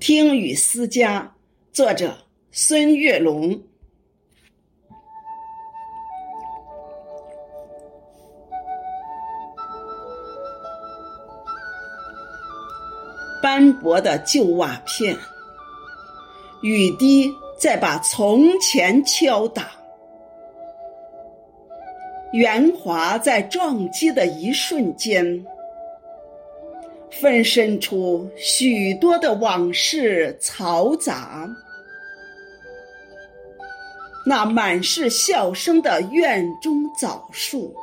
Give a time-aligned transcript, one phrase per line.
[0.00, 1.34] 听雨思家，
[1.74, 2.16] 作者
[2.50, 3.60] 孙月龙。
[13.42, 15.14] 斑驳的旧瓦片，
[16.62, 19.70] 雨滴在把从前敲打，
[22.32, 25.44] 圆滑在撞击的一瞬间。
[27.12, 31.48] 分身出许多的往事嘈杂，
[34.24, 37.74] 那满是笑声的院中枣树，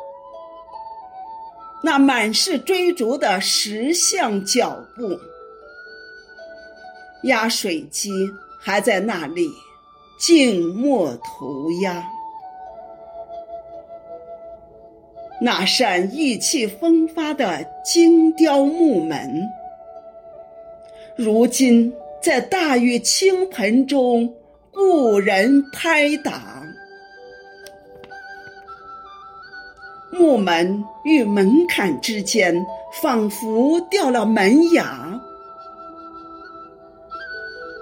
[1.83, 5.19] 那满是追逐的石像脚步，
[7.23, 8.11] 压水机
[8.59, 9.49] 还在那里
[10.17, 12.03] 静默涂鸦。
[15.39, 19.47] 那扇意气风发的精雕木门，
[21.15, 24.33] 如今在大雨倾盆中，
[24.71, 26.63] 故人拍打。
[30.11, 32.65] 木门与门槛之间，
[33.01, 35.21] 仿佛掉了门牙。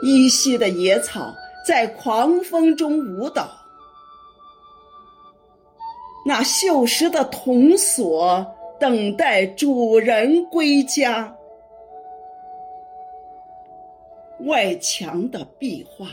[0.03, 1.33] 依稀的野草
[1.65, 3.64] 在狂风中舞蹈。
[6.27, 8.43] 那锈蚀的铜锁
[8.79, 11.37] 等待主人归家，
[14.39, 16.07] 外墙的壁画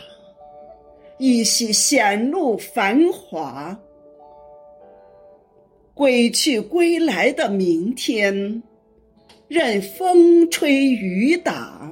[1.17, 3.75] 依稀显露繁华。
[5.95, 8.63] 归去归来的明天，
[9.49, 11.91] 任风吹雨打，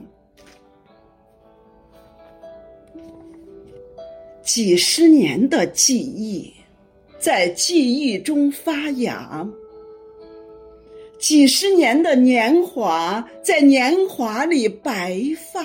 [4.42, 6.52] 几十年的记忆。
[7.20, 9.46] 在记忆中发芽，
[11.18, 15.20] 几十年的年华在年华里白
[15.52, 15.62] 发。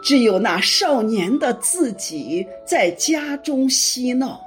[0.00, 4.40] 只有那少年的自己在家中嬉闹，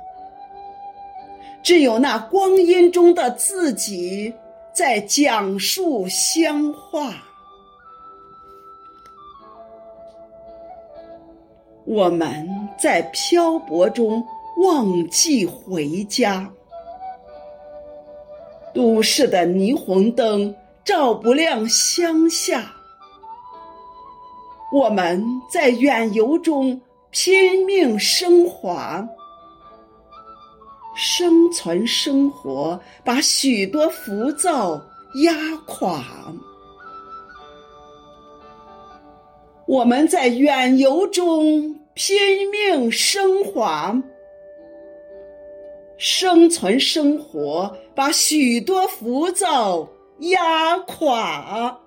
[1.61, 4.33] 只有那光阴中的自己
[4.73, 7.13] 在讲述乡话。
[11.83, 12.47] 我们
[12.81, 14.25] 在漂泊中
[14.57, 16.51] 忘记回家，
[18.73, 22.73] 都市的霓虹灯照不亮乡下。
[24.73, 26.81] 我们在远游中
[27.11, 29.07] 拼命升华，
[30.95, 34.81] 生存生活把许多浮躁
[35.23, 35.33] 压
[35.67, 36.03] 垮。
[39.67, 41.77] 我们在远游中。
[42.03, 43.95] 拼命升华，
[45.97, 49.87] 生存生活把许多浮躁
[50.21, 51.79] 压垮。